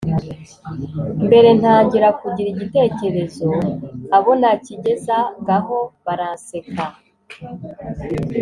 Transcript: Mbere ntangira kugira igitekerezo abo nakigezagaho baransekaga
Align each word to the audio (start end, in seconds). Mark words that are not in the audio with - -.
Mbere 1.25 1.49
ntangira 1.59 2.07
kugira 2.19 2.47
igitekerezo 2.53 3.49
abo 4.17 4.31
nakigezagaho 4.41 5.77
baransekaga 6.05 6.99